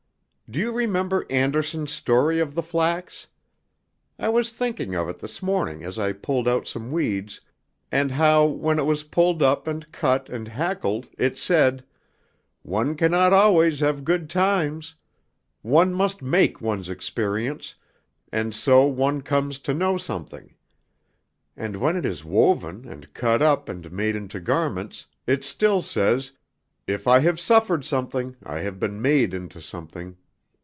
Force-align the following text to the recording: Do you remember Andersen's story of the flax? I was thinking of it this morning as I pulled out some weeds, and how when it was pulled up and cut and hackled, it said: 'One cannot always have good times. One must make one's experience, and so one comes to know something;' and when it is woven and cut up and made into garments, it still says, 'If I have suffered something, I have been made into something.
Do 0.49 0.59
you 0.59 0.73
remember 0.73 1.25
Andersen's 1.29 1.91
story 1.93 2.41
of 2.41 2.55
the 2.55 2.61
flax? 2.61 3.27
I 4.19 4.27
was 4.27 4.51
thinking 4.51 4.95
of 4.95 5.07
it 5.07 5.19
this 5.19 5.41
morning 5.41 5.81
as 5.85 5.97
I 5.97 6.11
pulled 6.11 6.45
out 6.45 6.67
some 6.67 6.91
weeds, 6.91 7.39
and 7.89 8.11
how 8.11 8.43
when 8.45 8.77
it 8.77 8.83
was 8.85 9.03
pulled 9.05 9.41
up 9.41 9.65
and 9.65 9.89
cut 9.93 10.27
and 10.27 10.49
hackled, 10.49 11.07
it 11.17 11.37
said: 11.37 11.85
'One 12.63 12.97
cannot 12.97 13.31
always 13.31 13.79
have 13.79 14.03
good 14.03 14.29
times. 14.29 14.93
One 15.61 15.93
must 15.93 16.21
make 16.21 16.59
one's 16.59 16.89
experience, 16.89 17.75
and 18.29 18.53
so 18.53 18.83
one 18.83 19.21
comes 19.21 19.57
to 19.59 19.73
know 19.73 19.97
something;' 19.97 20.53
and 21.55 21.77
when 21.77 21.95
it 21.95 22.03
is 22.05 22.25
woven 22.25 22.85
and 22.85 23.13
cut 23.13 23.41
up 23.41 23.69
and 23.69 23.89
made 23.89 24.17
into 24.17 24.41
garments, 24.41 25.05
it 25.25 25.45
still 25.45 25.81
says, 25.81 26.33
'If 26.87 27.07
I 27.07 27.19
have 27.19 27.39
suffered 27.39 27.85
something, 27.85 28.35
I 28.43 28.59
have 28.59 28.81
been 28.81 29.01
made 29.01 29.33
into 29.33 29.61
something. 29.61 30.17